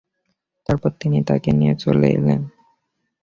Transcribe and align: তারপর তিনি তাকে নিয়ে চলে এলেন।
তারপর 0.69 0.91
তিনি 0.99 1.19
তাকে 1.23 1.49
নিয়ে 1.51 1.73
চলে 1.75 2.07
এলেন। 2.09 2.41